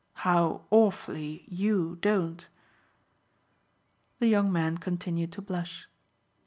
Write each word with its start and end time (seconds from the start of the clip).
"How 0.25 0.63
awfully 0.71 1.43
YOU 1.47 1.99
don't!" 2.01 2.47
The 4.17 4.25
young 4.27 4.51
man 4.51 4.79
continued 4.79 5.31
to 5.33 5.43
blush. 5.43 5.87